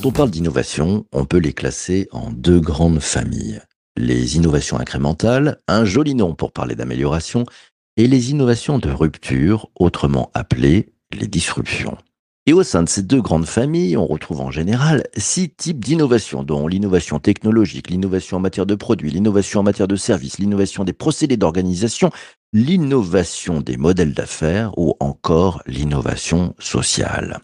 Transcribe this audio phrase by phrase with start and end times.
[0.00, 3.60] Quand on parle d'innovation, on peut les classer en deux grandes familles.
[3.98, 7.44] Les innovations incrémentales, un joli nom pour parler d'amélioration,
[7.98, 11.98] et les innovations de rupture, autrement appelées les disruptions.
[12.50, 16.42] Et au sein de ces deux grandes familles, on retrouve en général six types d'innovations,
[16.42, 20.92] dont l'innovation technologique, l'innovation en matière de produits, l'innovation en matière de services, l'innovation des
[20.92, 22.10] procédés d'organisation,
[22.52, 27.38] l'innovation des modèles d'affaires ou encore l'innovation sociale.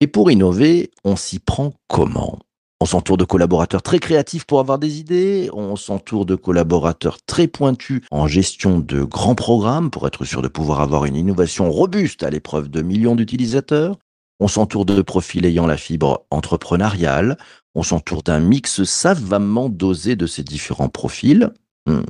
[0.00, 2.38] Et pour innover, on s'y prend comment?
[2.80, 7.48] On s'entoure de collaborateurs très créatifs pour avoir des idées, on s'entoure de collaborateurs très
[7.48, 12.22] pointus en gestion de grands programmes pour être sûr de pouvoir avoir une innovation robuste
[12.22, 13.96] à l'épreuve de millions d'utilisateurs,
[14.40, 17.38] on s'entoure de profils ayant la fibre entrepreneuriale,
[17.74, 21.50] on s'entoure d'un mix savamment dosé de ces différents profils.
[21.86, 22.02] Hmm.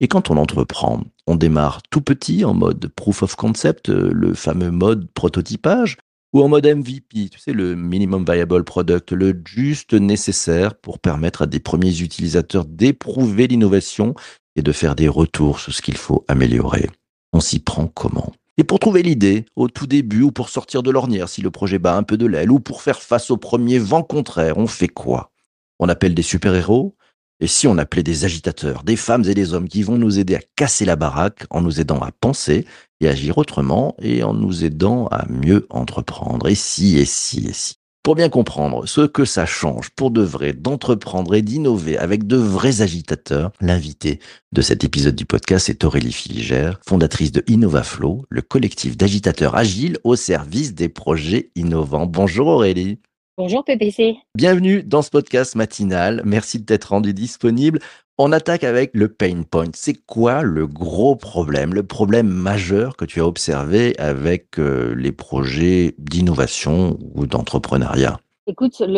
[0.00, 4.34] Et quand on entreprend, on démarre tout petit en mode proof of concept, euh, le
[4.34, 5.96] fameux mode prototypage,
[6.32, 11.42] ou en mode MVP, tu sais, le minimum viable product, le juste nécessaire pour permettre
[11.42, 14.14] à des premiers utilisateurs d'éprouver l'innovation
[14.56, 16.88] et de faire des retours sur ce qu'il faut améliorer.
[17.32, 18.32] On s'y prend comment?
[18.58, 21.78] Et pour trouver l'idée, au tout début, ou pour sortir de l'ornière si le projet
[21.78, 24.88] bat un peu de l'aile, ou pour faire face au premier vent contraire, on fait
[24.88, 25.32] quoi?
[25.78, 26.96] On appelle des super-héros?
[27.40, 30.36] Et si on appelait des agitateurs, des femmes et des hommes qui vont nous aider
[30.36, 32.66] à casser la baraque en nous aidant à penser
[33.00, 36.46] et agir autrement et en nous aidant à mieux entreprendre?
[36.46, 37.81] Et si, et si, et si?
[38.02, 42.36] Pour bien comprendre ce que ça change pour de vrai d'entreprendre et d'innover avec de
[42.36, 44.18] vrais agitateurs, l'invité
[44.50, 49.98] de cet épisode du podcast est Aurélie Filigère, fondatrice de InnovaFlow, le collectif d'agitateurs agiles
[50.02, 52.06] au service des projets innovants.
[52.06, 52.98] Bonjour Aurélie.
[53.38, 54.18] Bonjour PPC.
[54.34, 56.20] Bienvenue dans ce podcast matinal.
[56.26, 57.78] Merci de t'être rendu disponible.
[58.18, 59.70] On attaque avec le pain point.
[59.72, 65.12] C'est quoi le gros problème, le problème majeur que tu as observé avec euh, les
[65.12, 68.18] projets d'innovation ou d'entrepreneuriat?
[68.46, 68.92] Écoute, il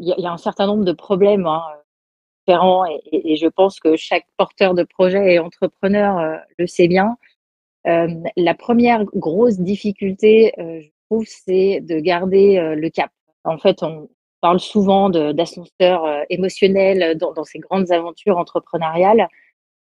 [0.00, 1.62] y, a un certain nombre de problèmes hein,
[2.48, 7.16] différents et, je pense que chaque porteur de projet et entrepreneur euh, le sait bien.
[7.86, 13.10] Euh, la première grosse difficulté, je trouve, c'est de garder le cap.
[13.46, 14.08] En fait, on,
[14.40, 19.28] parle souvent d'ascenseur euh, émotionnel dans, ces grandes aventures entrepreneuriales.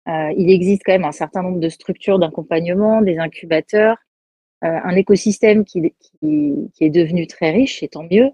[0.07, 3.97] Euh, il existe quand même un certain nombre de structures d'accompagnement, des incubateurs,
[4.63, 5.93] euh, un écosystème qui,
[6.79, 8.31] est devenu très riche, et tant mieux.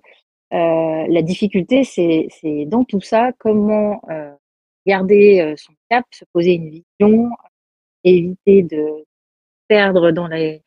[0.51, 4.01] la difficulté, c'est dans tout ça, comment
[4.85, 7.29] garder son cap, se poser une vision,
[8.03, 9.05] éviter de
[9.67, 10.63] perdre dans les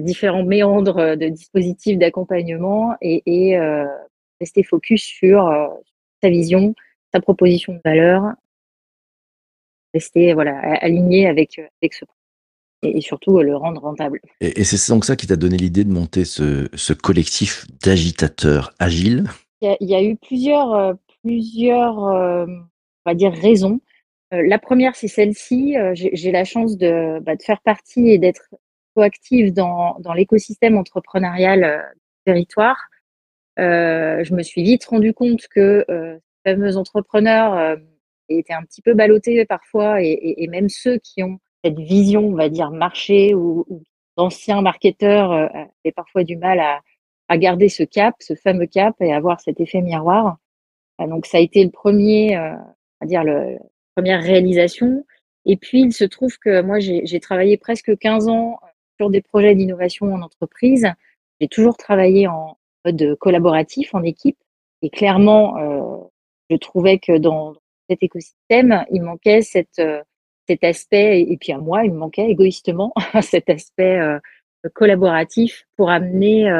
[0.00, 3.56] différents méandres de dispositifs d'accompagnement et,
[4.40, 5.68] rester focus sur euh,
[6.22, 6.74] sa vision,
[7.12, 8.32] sa proposition de valeur,
[9.94, 12.04] rester voilà, aligné avec, euh, avec ce
[12.82, 14.20] et, et surtout euh, le rendre rentable.
[14.40, 19.24] Et, c'est donc ça qui t'a donné l'idée de monter ce, ce collectif d'agitateurs agiles?
[19.60, 22.46] Il y, a, eu plusieurs, plusieurs on
[23.04, 23.78] va dire, raisons.
[24.30, 25.76] la première, c'est celle-ci.
[25.92, 28.48] J'ai la chance de, bah, de, faire partie et d'être
[29.00, 32.76] proactive dans, dans l'écosystème entrepreneurial du territoire.
[33.58, 37.76] Euh, je me suis vite rendu compte que euh, ces fameux entrepreneurs euh,
[38.28, 42.50] étaient un petit peu ballottés parfois, et, même ceux qui ont cette vision, on va
[42.50, 43.64] dire, marché ou,
[44.18, 49.40] d'anciens marketeurs avaient parfois du mal à, garder ce cap, ce fameux cap, et avoir
[49.40, 50.36] cet effet miroir.
[50.98, 53.58] donc ça a été le premier, à dire le, la
[53.94, 55.06] première réalisation.
[55.46, 58.58] Et puis il se trouve que moi j'ai travaillé presque 15 ans
[59.00, 60.86] sur des projets d'innovation en entreprise.
[61.40, 64.36] J'ai toujours travaillé en, mode collaboratif en équipe.
[64.82, 66.04] Et clairement, euh,
[66.50, 67.54] je trouvais que dans,
[67.88, 69.40] cet écosystème, il manquait
[69.78, 70.02] euh,
[70.46, 74.18] cet aspect, et puis à moi, il me manquait égoïstement cet aspect euh,
[74.74, 76.50] collaboratif pour amener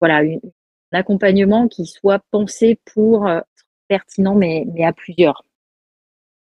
[0.00, 3.44] voilà, un accompagnement qui soit pensé pour être
[3.88, 5.44] pertinent, mais à plusieurs.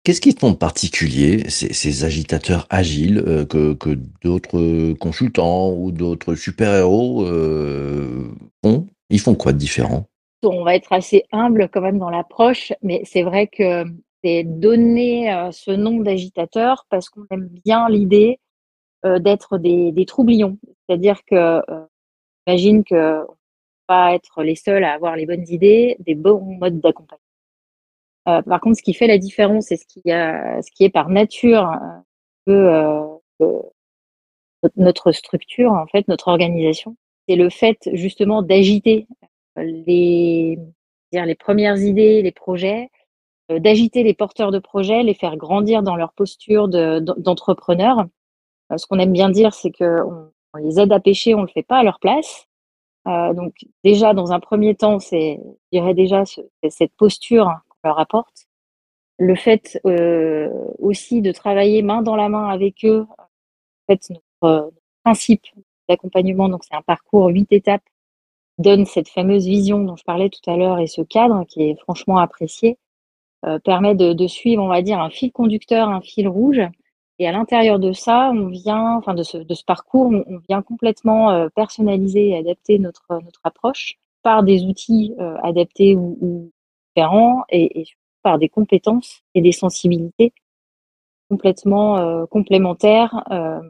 [0.09, 3.77] Qu'est-ce qui font de particulier ces, agitateurs agiles que,
[4.23, 7.27] d'autres consultants ou d'autres super-héros
[8.65, 8.87] font?
[9.11, 10.07] Ils font quoi de différent?
[10.41, 13.83] On va être assez humble quand même dans l'approche, mais c'est vrai que
[14.23, 18.39] c'est donner ce nom d'agitateurs parce qu'on aime bien l'idée
[19.03, 20.57] d'être des, des, troublions.
[20.87, 21.61] C'est-à-dire que,
[22.47, 26.79] imagine que on va être les seuls à avoir les bonnes idées, des bons modes
[26.79, 27.18] d'accompagnement
[28.27, 31.09] euh, par contre, ce qui fait la différence et ce qui, ce qui est par
[31.09, 31.71] nature
[32.47, 33.05] euh,
[34.75, 36.95] notre structure, en fait, notre organisation,
[37.27, 39.07] c'est le fait justement d'agiter
[39.57, 40.57] les,
[41.11, 42.89] les premières idées, les projets,
[43.51, 48.05] euh, d'agiter les porteurs de projets, les faire grandir dans leur posture de- d'entrepreneur.
[48.71, 51.47] Euh, ce qu'on aime bien dire, c'est que on, les aide à pêcher, on le
[51.47, 52.45] fait pas à leur place.
[53.07, 55.39] Euh, donc déjà, dans un premier temps, c'est,
[55.71, 58.47] je dirais déjà ce- cette posture qu'on leur apporte.
[59.17, 60.49] Le fait euh,
[60.79, 63.05] aussi de travailler main dans la main avec eux.
[63.87, 64.69] Fait, notre, euh,
[65.03, 65.43] principe
[65.87, 67.83] d'accompagnement, donc c'est un parcours huit étapes,
[68.57, 71.75] donne cette fameuse vision dont je parlais tout à l'heure et ce cadre qui est
[71.79, 72.77] franchement apprécié,
[73.45, 76.61] euh, permet de, suivre, on va dire, un fil conducteur, un fil rouge.
[77.17, 82.29] Et à l'intérieur de ça, on vient, enfin de ce, parcours, on, vient complètement personnaliser
[82.29, 86.51] et adapter notre, notre approche par des outils adaptés ou
[87.49, 87.85] et,
[88.23, 90.33] par des compétences et des sensibilités
[91.29, 93.61] complètement euh, complémentaires, euh,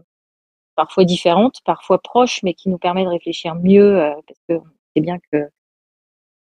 [0.76, 4.66] parfois différentes, parfois proches, mais qui nous permet de réfléchir mieux, euh, parce que
[4.96, 5.50] c'est bien que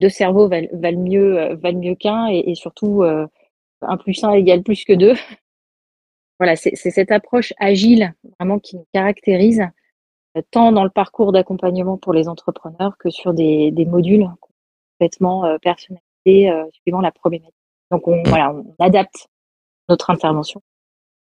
[0.02, 4.92] deux cerveaux valent, mieux, valent mieux qu'un, et, surtout un plus un égale plus que
[4.92, 5.14] deux.
[6.40, 9.64] voilà, c'est cette approche agile vraiment qui nous caractérise,
[10.52, 14.30] tant dans le parcours d'accompagnement pour les entrepreneurs que sur des, modules
[14.98, 15.58] complètement euh,
[16.28, 17.56] euh, suivant la problématique.
[17.92, 19.28] Donc on, voilà, on adapte
[19.90, 20.62] notre intervention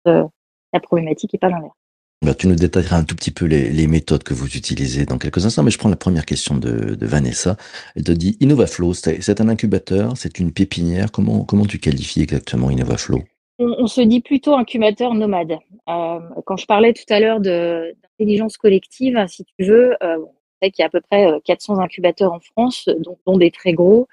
[0.04, 0.24] de
[0.72, 1.74] la problématique et pas l'inverse.
[2.22, 5.16] Ben, tu nous détailleras un tout petit peu les, les méthodes que vous utilisez dans
[5.16, 7.56] quelques instants, mais je prends la première question de, de Vanessa.
[7.96, 11.12] Elle te dit InnovaFlow, c'est un incubateur, c'est une pépinière.
[11.12, 13.20] Comment, comment tu qualifies exactement InnovaFlow?
[13.58, 15.52] On, on se dit plutôt incubateur nomade.
[15.88, 20.70] Euh, quand je parlais tout à l'heure d'intelligence collective, si tu veux, euh, on sait
[20.70, 23.72] qu'il y a à peu près euh, 400 incubateurs en France, dont, dont des très
[23.72, 24.08] gros,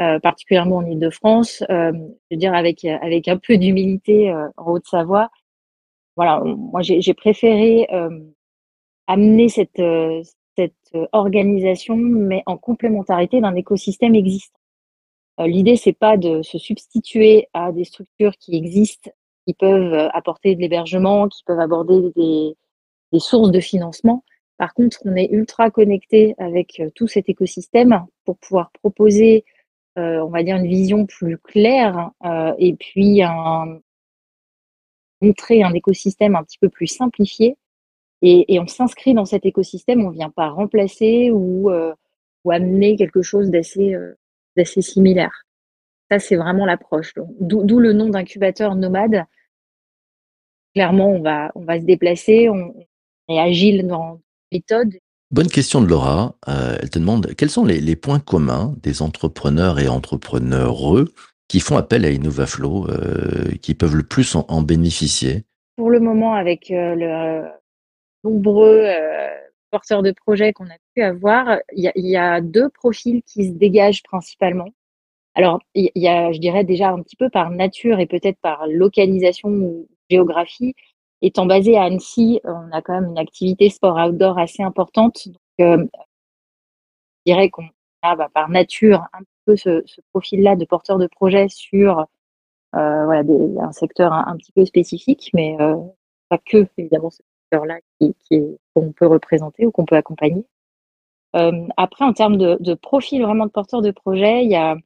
[0.00, 1.62] euh, particulièrement en Ile-de-France.
[1.68, 5.30] Euh, je veux dire, avec, avec un peu d'humilité euh, en Haute-Savoie,
[6.16, 7.88] voilà, moi j'ai préféré
[9.06, 9.80] amener cette,
[10.56, 14.58] cette organisation, mais en complémentarité d'un écosystème existant.
[15.38, 19.10] L'idée, c'est pas de se substituer à des structures qui existent,
[19.46, 22.56] qui peuvent apporter de l'hébergement, qui peuvent aborder des,
[23.12, 24.22] des sources de financement.
[24.58, 29.44] Par contre, on est ultra connecté avec tout cet écosystème pour pouvoir proposer,
[30.22, 33.22] on va dire, une vision plus claire euh, et puis
[35.20, 37.56] montrer un écosystème un petit peu plus simplifié.
[38.22, 41.94] Et, on s'inscrit dans cet écosystème, on vient pas remplacer ou, euh,
[42.50, 44.14] amener quelque chose d'assez euh,
[44.64, 45.44] similaire.
[46.10, 47.14] Ça, c'est vraiment l'approche.
[47.40, 49.24] D'où le nom d'incubateur nomade.
[50.74, 52.74] Clairement, on va, se déplacer, on,
[53.28, 54.18] on est agile dans la
[54.58, 54.92] méthode.
[55.32, 56.34] Bonne question de Laura.
[56.48, 61.12] Euh, elle te demande quels sont les, points communs des entrepreneurs et entrepreneureux
[61.46, 65.44] qui font appel à InnovaFlow, euh, qui peuvent le plus en, bénéficier?
[65.76, 67.48] Pour le moment, avec euh, le
[68.24, 68.84] nombreux
[69.70, 74.02] porteurs de projets qu'on a pu avoir, il y a deux profils qui se dégagent
[74.02, 74.70] principalement.
[75.36, 78.66] Alors, il y a, je dirais déjà un petit peu par nature et peut-être par
[78.66, 80.74] localisation ou géographie.
[81.22, 85.28] Étant basé à Annecy, on a quand même une activité sport outdoor assez importante.
[85.60, 85.86] Euh,
[87.26, 87.68] je dirais qu'on
[88.02, 92.06] a bah, par nature un peu ce, profil-là de porteur de projet sur
[92.74, 95.76] euh, un secteur un, petit peu spécifique, mais euh,
[96.28, 97.80] pas que, évidemment, ce secteur-là
[98.74, 100.46] qu'on peut représenter ou qu'on peut accompagner.
[101.36, 104.76] Euh, après, en termes de, de profil vraiment de porteur de projet, il y a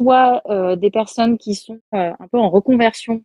[0.00, 3.22] soit euh, des personnes qui sont euh, un peu en reconversion,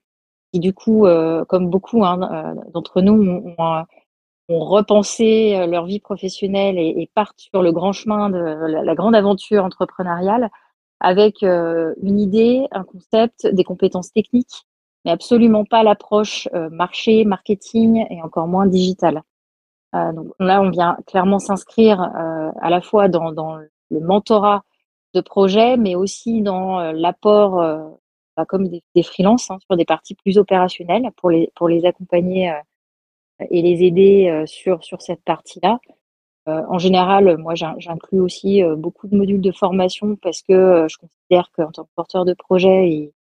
[0.52, 3.86] qui du coup, euh, comme beaucoup hein, euh, d'entre nous, ont, ont,
[4.50, 8.96] ont, repensé euh, leur vie professionnelle et, et, partent sur le grand chemin de la,
[8.96, 10.50] grande aventure entrepreneuriale
[11.00, 14.66] avec euh, une idée, un concept, des compétences techniques,
[15.06, 19.24] mais absolument pas l'approche euh, marché, marketing et encore moins digital.
[19.96, 24.64] Euh, donc là, on vient clairement s'inscrire euh, à la fois dans, dans le mentorat
[25.14, 27.90] de projet, mais aussi dans euh, l'apport, euh,
[28.38, 32.52] bah, comme des, freelances, hein, sur des parties plus opérationnelles pour les, pour les accompagner
[32.52, 32.56] euh,
[33.50, 35.80] et les aider euh, sur, sur cette partie-là.
[36.48, 41.52] Euh, en général, moi, j'inclus aussi beaucoup de modules de formation parce que je considère
[41.52, 43.12] qu'en tant que porteur de projet,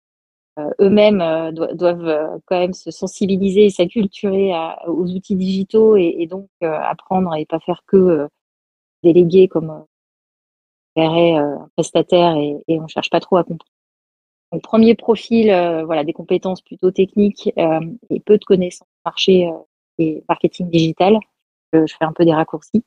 [0.80, 4.52] eux-mêmes do doivent quand même se sensibiliser et s'acculturer
[4.88, 8.28] aux outils digitaux et, donc apprendre et pas faire que
[9.04, 9.86] déléguer comme
[10.98, 13.66] ferait un prestataire et, et on cherche pas trop à comprendre.
[14.52, 17.80] Donc, premier profil, euh, voilà, des compétences plutôt techniques euh,
[18.10, 19.58] et peu de connaissances marché euh,
[19.98, 21.18] et marketing digital.
[21.74, 22.84] je fais un peu des raccourcis.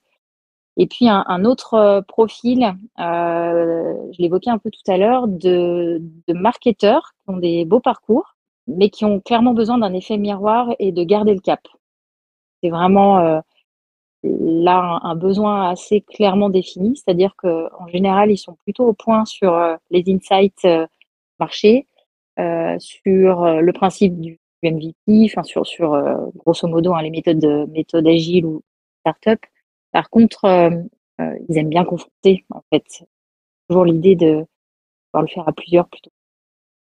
[0.77, 7.13] Et puis un, autre profil, je l'évoquais un peu tout à l'heure, de, de marketeurs
[7.23, 8.35] qui ont des beaux parcours,
[8.67, 11.61] mais qui ont clairement besoin d'un effet miroir et de garder le cap.
[12.61, 13.41] C'est vraiment
[14.25, 19.25] là un, besoin assez clairement défini, c'est-à-dire que en général, ils sont plutôt au point
[19.27, 19.57] sur
[19.91, 20.67] les insights
[22.41, 27.67] euh, sur euh, le principe du MVP, sur, euh, grosso modo hein, les méthodes, de-
[27.71, 28.63] méthodes agiles ou
[29.01, 29.41] startup.
[29.93, 30.45] Par contre,
[31.49, 32.85] ils aiment bien confronter, en fait.
[33.69, 34.47] Toujours l'idée de
[35.13, 36.11] pouvoir le faire à plusieurs plutôt.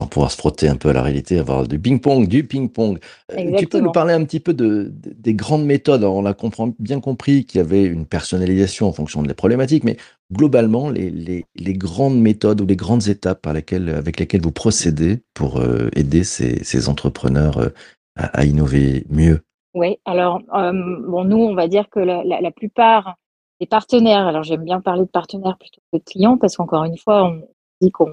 [0.01, 2.97] Pour pouvoir se frotter un peu à la réalité, avoir du ping-pong, du ping-pong.
[3.37, 6.01] Euh, tu peux nous parler un petit peu de, de- des grandes méthodes?
[6.01, 9.83] Alors, On a comprend- bien compris qu'il y avait une personnalisation en fonction des problématiques,
[9.83, 9.97] mais
[10.33, 14.51] globalement, les, les- les grandes méthodes ou les grandes étapes par lesquelles, avec lesquelles vous
[14.51, 17.69] procédez pour euh, aider ces, ces entrepreneurs euh,
[18.15, 19.41] à, à innover mieux?
[19.75, 20.71] Oui, alors, euh,
[21.07, 23.17] bon, nous, on va dire que la, la, la plupart
[23.59, 26.97] des partenaires, alors j'aime bien parler de partenaires plutôt que de clients, parce qu'encore une
[26.97, 27.43] fois, on
[27.79, 28.11] dit qu'on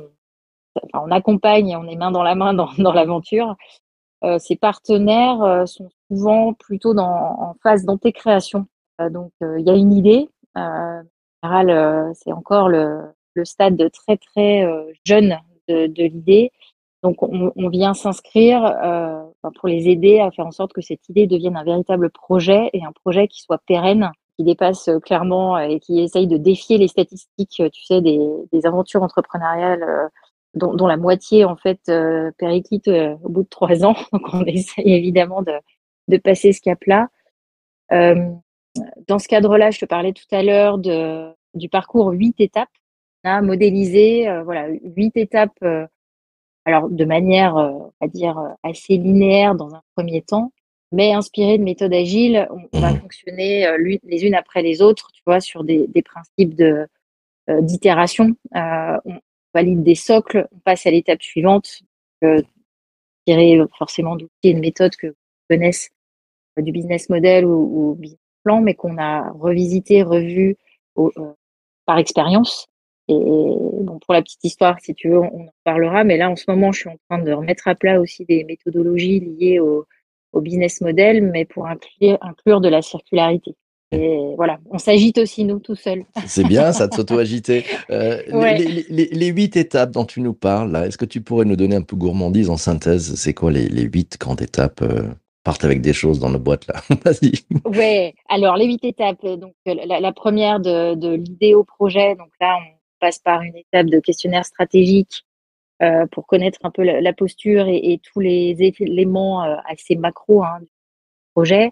[0.95, 3.57] on accompagne et on est main dans la main dans, l'aventure.
[4.25, 8.67] Euh, ces partenaires euh, sont souvent plutôt dans, en phase d'antécréation.
[9.01, 10.29] Euh, donc, il y a une idée.
[10.55, 11.03] En
[11.43, 14.67] général, c'est encore le, stade très, très
[15.05, 16.51] jeune de, l'idée.
[17.05, 18.63] Donc, on, vient s'inscrire
[19.55, 22.85] pour les aider à faire en sorte que cette idée devienne un véritable projet et
[22.85, 27.63] un projet qui soit pérenne, qui dépasse clairement et qui essaye de défier les statistiques,
[27.73, 30.11] tu sais, des, aventures entrepreneuriales
[30.59, 33.97] dont, la moitié en fait euh, euh, au bout de trois ans.
[34.13, 37.09] Donc, on essaye évidemment de, passer ce cap-là.
[37.93, 38.31] Euh,
[39.07, 42.69] dans ce cadre-là, je te parlais tout à l'heure du parcours huit étapes.
[43.25, 45.65] A modélisé euh, voilà huit étapes
[46.65, 50.53] alors de manière, va dire, assez linéaire dans un premier temps,
[50.93, 55.41] mais inspirée de méthodes agiles, on, va fonctionner les unes après les autres, tu vois,
[55.41, 56.87] sur des, des principes de
[57.49, 58.37] d'itération.
[58.55, 59.21] On
[59.55, 61.83] valide des socles, on passe à l'étape suivante,
[62.25, 62.43] euh,
[63.27, 65.15] inspirée forcément d'outils et de méthodes que vous
[65.49, 65.91] connaissez
[66.59, 70.57] euh, du business model ou, ou business plan, mais qu'on a revisité, revu
[70.99, 71.11] euh,
[71.87, 72.67] par expérience.
[73.09, 76.05] Et bon, pour la petite histoire, si tu veux, on en parlera.
[76.05, 78.45] Mais là, en ce moment, je suis en train de remettre à plat aussi des
[78.45, 79.87] méthodologies liées au,
[80.35, 83.57] business model, mais pour inclure de la circularité.
[83.91, 86.05] Et voilà, on s'agite aussi, nous, tout seuls.
[86.27, 87.65] C'est bien ça de s'auto-agiter.
[87.91, 88.59] Euh, les- Ouais.
[88.59, 91.57] les, les- les huit étapes dont tu nous parles, là, est-ce que tu pourrais nous
[91.57, 93.15] donner un peu gourmandise en synthèse?
[93.15, 95.09] C'est quoi les, huit grandes étapes euh,
[95.45, 96.83] Partent avec des choses dans nos boîtes là?
[97.05, 97.33] Vas-y.
[97.65, 99.25] Ouais, alors les huit étapes.
[99.25, 102.15] Donc euh, la, la première de, de l'idée au projet.
[102.17, 105.25] Donc là, on passe par une étape de questionnaire stratégique
[105.81, 110.43] euh, pour connaître un peu la, la posture et, et tous les éléments assez macro
[110.43, 110.67] hein, du
[111.35, 111.71] projet.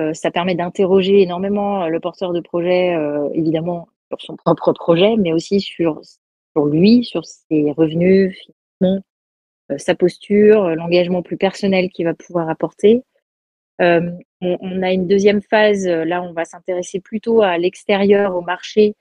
[0.00, 4.72] Euh, ça permet d'interroger énormément euh, le porteur de projet, euh, évidemment sur son propre
[4.72, 6.00] projet, mais aussi sur
[6.56, 8.36] sur lui, sur ses revenus,
[8.80, 9.04] financement,
[9.70, 13.02] euh, sa posture, l'engagement plus personnel qu'il va pouvoir apporter.
[13.80, 14.10] Euh,
[14.40, 18.94] on, on a une deuxième phase, là on va s'intéresser plutôt à l'extérieur, au marché,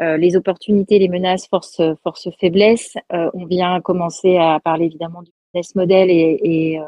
[0.00, 2.96] euh, les opportunités, les menaces, force, force, faiblesse.
[3.12, 6.80] Euh, on vient commencer à parler évidemment du business model et, et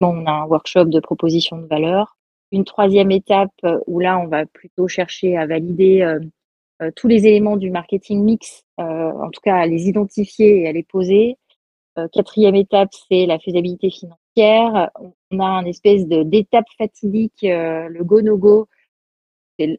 [0.00, 2.17] bon, on a un workshop de proposition de valeur.
[2.50, 6.20] Une troisième étape euh, où là on va plutôt chercher à valider euh,
[6.80, 10.72] euh, tous les éléments du marketing mix, en tout cas à les identifier et à
[10.72, 11.36] les poser.
[12.12, 14.88] Quatrième étape, c'est la faisabilité financière.
[15.32, 18.68] On a un espèce d'étape fatidique, le go-no-go.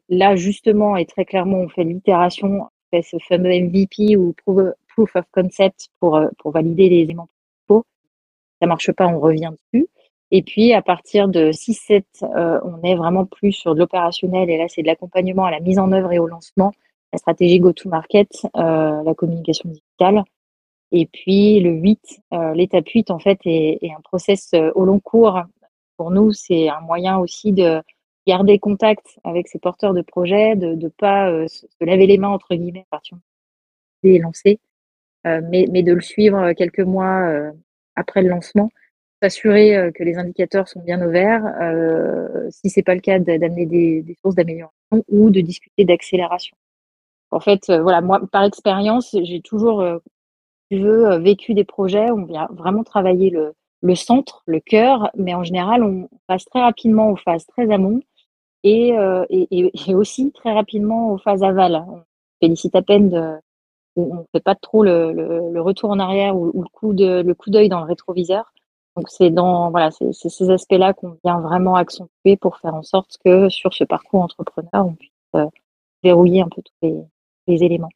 [0.10, 5.16] Là, justement, et très clairement, on fait l'itération, on fait ce fameux MVP ou proof
[5.16, 7.86] of concept pour, pour valider les éléments principaux.
[8.62, 9.88] Ça marche pas, on revient dessus.
[10.32, 14.50] Et puis, à partir de 6-7, euh, on est vraiment plus sur de l'opérationnel.
[14.50, 16.72] Et là, c'est de l'accompagnement à la mise en œuvre et au lancement,
[17.12, 20.24] la stratégie go-to-market, euh, la communication digitale.
[20.92, 24.86] Et puis le 8, euh, l'étape 8 en fait est, est un process euh, au
[24.86, 25.40] long cours.
[25.98, 27.82] Pour nous, c'est un moyen aussi de
[28.28, 32.30] garder contact avec ces porteurs de projets, de ne pas euh, se laver les mains
[32.30, 33.18] entre guillemets à partir
[34.04, 34.60] du lancé,
[35.28, 37.28] euh, mais, mais de le suivre quelques mois
[37.96, 38.70] après le lancement,
[39.22, 41.44] s'assurer euh, que les indicateurs sont bien au vert.
[41.62, 44.74] Euh, si c'est pas le cas, d'amener des, des sources d'amélioration
[45.10, 46.56] ou de discuter d'accélération.
[47.32, 49.84] En fait, euh, voilà, moi par expérience, j'ai toujours
[50.72, 55.34] tu veux, vécu des projets, on vient vraiment travailler le, le centre, le cœur, mais
[55.34, 58.02] en général, on passe très rapidement aux phases très amont
[58.64, 61.76] et, euh, et- et aussi très rapidement aux phases aval.
[61.88, 62.04] On
[62.42, 63.36] félicite à peine de,
[63.98, 66.94] on ne fait pas trop le, le, le retour en arrière ou, ou le coup
[66.94, 68.54] de le coup d'œil dans le rétroviseur.
[69.00, 73.18] Donc c'est dans voilà, c'est ces aspects-là qu'on vient vraiment accentuer pour faire en sorte
[73.24, 75.46] que sur ce parcours entrepreneur, on puisse euh,
[76.04, 77.08] verrouiller un peu tous
[77.48, 77.88] les, éléments.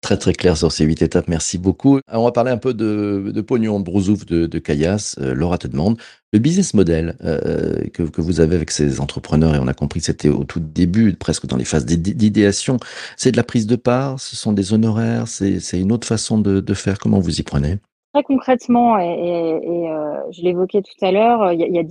[0.00, 1.98] Très très clair sur ces huit étapes, merci beaucoup.
[2.06, 4.62] Alors, on va parler un peu de, pognon, de brousouf, de, de.
[4.68, 5.98] Euh, Laura te demande
[6.32, 9.98] le business model euh, que, que vous avez avec ces entrepreneurs, et on a compris
[9.98, 12.76] que c'était au tout début, presque dans les phases d'idé- d'idéation,
[13.16, 16.74] c'est de la prise de part, ce sont des honoraires, c'est une autre façon de
[16.74, 17.00] faire.
[17.00, 17.80] Comment vous y prenez?
[18.14, 21.82] Très concrètement, et, euh, je l'évoquais tout à l'heure, il y, a- euh, y a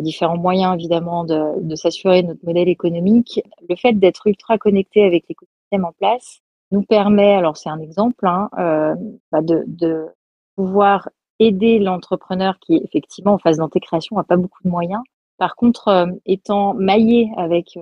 [0.00, 3.40] différents moyens évidemment de, s'assurer notre modèle économique.
[3.68, 8.24] Le fait d'être ultra connecté avec l'écosystème en place nous permet, alors c'est un exemple,
[8.24, 8.94] hein, euh,
[9.32, 10.06] bah, de,
[10.54, 11.08] pouvoir
[11.40, 15.02] aider l'entrepreneur qui effectivement en phase d'intégration n'a pas beaucoup de moyens.
[15.38, 17.78] Par contre, étant maillé avec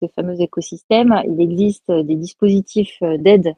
[0.00, 3.56] ce fameux écosystème, il existe des dispositifs d'aide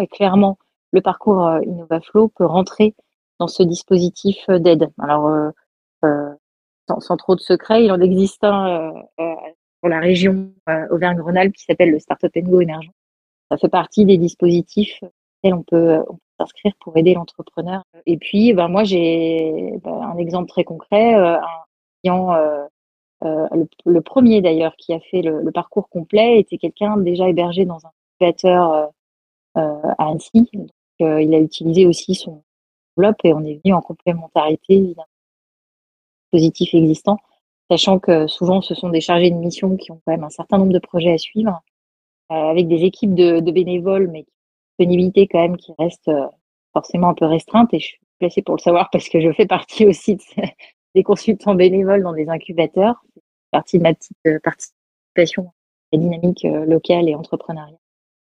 [0.00, 0.56] et clairement
[0.92, 2.94] le parcours euh, InnovaFlow peut rentrer
[3.38, 4.90] dans ce dispositif euh, d'aide.
[4.98, 5.26] Alors,
[6.04, 6.30] euh,
[6.88, 8.92] sans, sans trop de secret, il en existe un
[9.80, 10.52] pour la région
[10.90, 12.90] Auvergne-Rhône-Alpes qui s'appelle le Startup Go Émergent.
[13.50, 16.04] Ça fait partie des dispositifs auxquels on peut,
[16.38, 17.82] s'inscrire pour aider l'entrepreneur.
[18.04, 21.40] Et puis, ben, moi, j'ai ben, un exemple très concret, un
[22.02, 22.66] client, euh,
[23.24, 27.64] euh, le, premier d'ailleurs qui a fait le, le parcours complet était quelqu'un déjà hébergé
[27.66, 28.90] dans un incubateur
[29.56, 30.48] euh, à Annecy.
[31.00, 32.42] Euh, il a utilisé aussi son
[32.96, 35.06] enveloppe et on est venu en complémentarité évidemment
[36.32, 37.18] dispositifs existants,
[37.70, 40.58] sachant que souvent ce sont des chargés de mission qui ont quand même un certain
[40.58, 41.60] nombre de projets à suivre,
[42.30, 44.24] euh, avec des équipes de, bénévoles, mais
[44.78, 46.26] disponibilité quand même qui reste euh,
[46.72, 47.72] forcément un peu restreinte.
[47.74, 50.18] Et je suis placée pour le savoir parce que je fais partie aussi
[50.94, 53.02] des consultants bénévoles dans des incubateurs.
[53.14, 55.52] C'est partie de ma petite participation
[55.92, 57.79] à la dynamique locale et entrepreneuriale.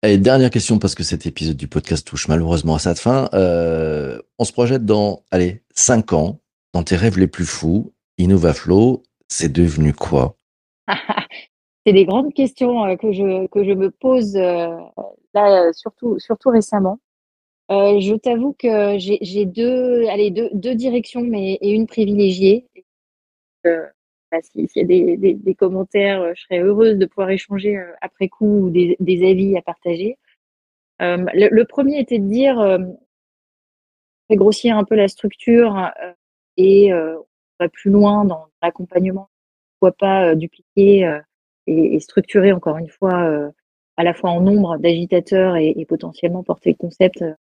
[0.04, 3.28] Dernière question, parce que cet épisode du podcast touche malheureusement à sa fin.
[3.34, 6.40] Euh, on se projette dans, allez, 5 ans,
[6.72, 10.36] dans tes rêves les plus fous, InnovaFlow, c'est devenu quoi?
[11.86, 14.68] C'est des grandes questions euh, que je que je me pose euh,
[15.34, 17.00] là surtout surtout récemment.
[17.68, 22.68] Je t'avoue que j'ai deux deux deux directions mais et une privilégiée.
[24.40, 27.92] Si- s'il y a des, des, commentaires, euh, je serais heureuse de pouvoir échanger euh,
[28.00, 30.16] après coup ou des, des avis à partager.
[31.02, 32.78] Euh, le, premier était de dire, euh,
[34.30, 35.90] grossir un peu la structure
[36.56, 37.24] et on
[37.60, 39.28] va plus loin dans l'accompagnement.
[39.78, 41.20] Pourquoi pas dupliquer
[41.66, 43.52] et, structurer encore une fois
[43.98, 47.36] à la fois en nombre d'agitateurs et, potentiellement porter le concept un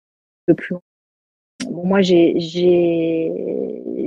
[0.46, 0.82] peu plus loin.
[1.70, 2.34] Moi, j'ai,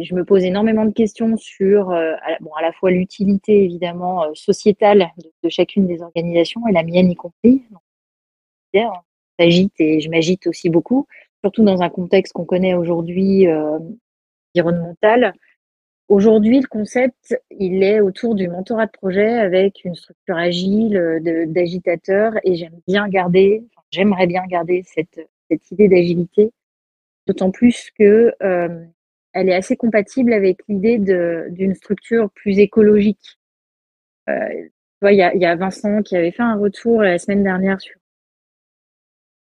[0.02, 4.24] je me pose énormément de questions sur euh, à, bon, à la fois l'utilité évidemment
[4.24, 5.12] euh, sociétale
[5.44, 7.64] de, chacune des organisations et la mienne y compris.
[8.74, 8.92] On
[9.40, 11.08] s'agite et je m'agite aussi beaucoup,
[11.44, 13.78] surtout dans un contexte qu'on connaît aujourd'hui euh,
[14.56, 15.34] environnemental.
[16.10, 22.34] Aujourd'hui, le concept, il est autour du mentorat de projet avec une structure agile d'agitateurs
[22.44, 26.52] et j'aime bien garder, j'aimerais bien garder cette, cette idée d'agilité,
[27.26, 28.34] d'autant plus que
[29.34, 31.00] elle est assez compatible avec l'idée
[31.50, 33.40] d'une structure plus écologique.
[34.30, 34.70] Euh,
[35.02, 37.96] il y a, Vincent qui avait fait un retour la semaine dernière sur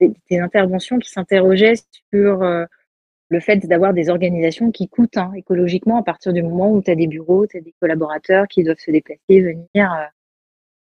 [0.00, 1.76] des, des interventions qui s'interrogeaient
[2.12, 2.64] sur euh,
[3.28, 6.90] le fait d'avoir des organisations qui coûtent hein, écologiquement à partir du moment où tu
[6.90, 10.04] as des bureaux, tu as des collaborateurs qui doivent se déplacer, venir, euh,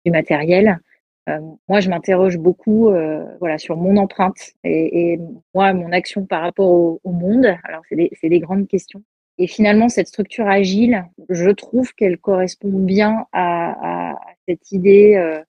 [0.05, 0.79] du matériel.
[1.29, 5.21] Euh, moi, je m'interroge beaucoup euh, voilà, sur mon empreinte et, et
[5.55, 7.47] moi, mon action par rapport au, au monde.
[7.65, 9.03] Alors, c'est des, des grandes questions.
[9.39, 15.17] Et finalement, cette structure agile, je trouve qu'elle correspond bien à, à, à cette idée
[15.17, 15.43] euh,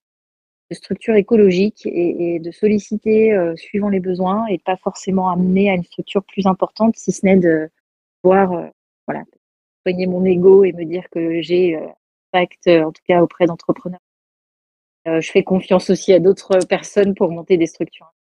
[0.69, 5.69] de structure écologique et, et de solliciter euh, suivant les besoins et pas forcément amener
[5.69, 7.69] à une structure plus importante, si ce n'est de
[8.21, 8.65] pouvoir euh,
[9.07, 9.23] voilà,
[9.85, 11.87] soigner mon ego et me dire que j'ai euh,
[12.33, 14.01] impact, en tout cas auprès d'entrepreneurs.
[15.08, 18.13] Euh, je fais confiance aussi à d'autres personnes pour monter des structures.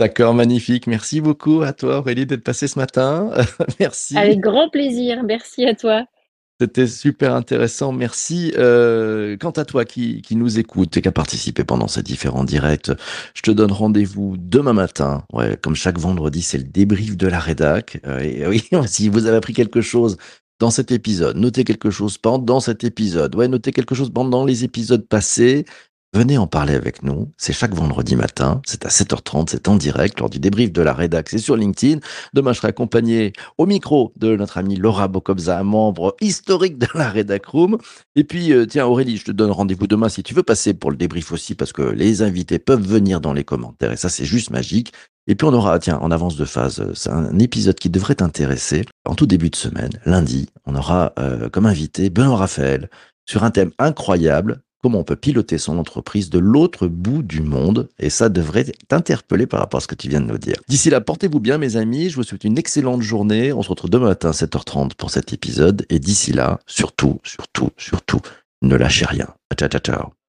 [0.00, 0.86] D'accord, magnifique.
[0.86, 3.30] Merci beaucoup à toi, Aurélie, d'être passée ce matin.
[3.80, 4.16] Merci.
[4.16, 5.22] Avec grand plaisir.
[5.22, 6.06] Merci à toi.
[6.60, 7.92] C'était super intéressant.
[7.92, 8.52] Merci.
[8.56, 12.44] Euh, quant à toi qui, qui nous écoute et qui a participé pendant ces différents
[12.44, 12.90] directs,
[13.34, 15.24] je te donne rendez-vous demain matin.
[15.32, 18.00] Ouais, comme chaque vendredi, c'est le débrief de la rédac.
[18.06, 20.16] Euh, et oui, si vous avez appris quelque chose
[20.60, 23.34] dans cet épisode, notez quelque chose pendant cet épisode.
[23.34, 25.64] Ouais, notez quelque chose pendant les épisodes passés.
[26.14, 27.32] Venez en parler avec nous.
[27.36, 28.62] C'est chaque vendredi matin.
[28.64, 29.48] C'est à 7h30.
[29.50, 31.28] C'est en direct lors du débrief de la rédac.
[31.28, 31.98] C'est sur LinkedIn.
[32.32, 37.10] Demain, je serai accompagné au micro de notre amie Laura Bokobza, membre historique de la
[37.10, 37.78] Redac Room.
[38.14, 40.92] Et puis, euh, tiens, Aurélie, je te donne rendez-vous demain si tu veux passer pour
[40.92, 44.24] le débrief aussi, parce que les invités peuvent venir dans les commentaires et ça, c'est
[44.24, 44.92] juste magique.
[45.26, 48.14] Et puis, on aura, tiens, en avance de phase, euh, c'est un épisode qui devrait
[48.14, 48.84] t'intéresser.
[49.04, 52.88] En tout début de semaine, lundi, on aura euh, comme invité Benoît Raphaël
[53.26, 57.88] sur un thème incroyable comment on peut piloter son entreprise de l'autre bout du monde.
[57.98, 60.56] Et ça devrait t'interpeller par rapport à ce que tu viens de nous dire.
[60.68, 62.10] D'ici là, portez-vous bien, mes amis.
[62.10, 63.50] Je vous souhaite une excellente journée.
[63.54, 65.86] On se retrouve demain matin à 7h30 pour cet épisode.
[65.88, 68.20] Et d'ici là, surtout, surtout, surtout,
[68.60, 69.28] ne lâchez rien.
[69.58, 70.23] Ciao, ciao, ciao.